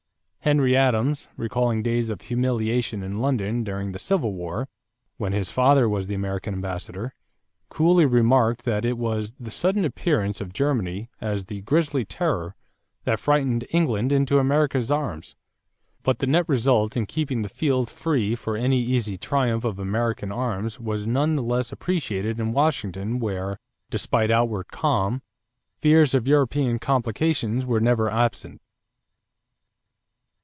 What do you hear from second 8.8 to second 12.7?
it was "the sudden appearance of Germany as the grizzly terror"